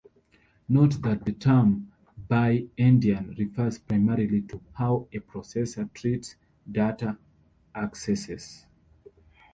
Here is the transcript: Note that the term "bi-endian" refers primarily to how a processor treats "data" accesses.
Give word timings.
Note 0.67 0.99
that 1.03 1.25
the 1.25 1.31
term 1.31 1.91
"bi-endian" 2.27 3.35
refers 3.37 3.77
primarily 3.77 4.41
to 4.41 4.59
how 4.73 5.07
a 5.13 5.19
processor 5.19 5.93
treats 5.93 6.37
"data" 6.71 7.19
accesses. 7.75 8.65